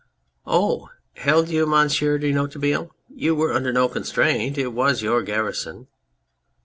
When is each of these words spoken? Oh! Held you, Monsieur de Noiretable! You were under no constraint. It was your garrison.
Oh! 0.47 0.89
Held 1.13 1.49
you, 1.49 1.67
Monsieur 1.67 2.17
de 2.17 2.31
Noiretable! 2.33 2.89
You 3.13 3.35
were 3.35 3.53
under 3.53 3.71
no 3.71 3.87
constraint. 3.87 4.57
It 4.57 4.73
was 4.73 5.03
your 5.03 5.21
garrison. 5.21 5.89